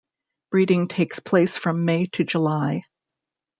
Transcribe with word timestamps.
Breeding 0.49 0.87
takes 0.87 1.19
place 1.19 1.59
from 1.59 1.85
May 1.85 2.07
to 2.07 2.23
July. 2.23 2.81